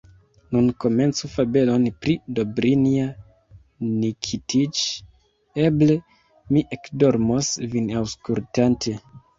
[0.55, 3.05] Nun komencu fabelon pri Dobrinja
[4.01, 4.83] Nikitiĉ,
[5.69, 6.01] eble
[6.57, 9.03] mi ekdormos, vin aŭskultante!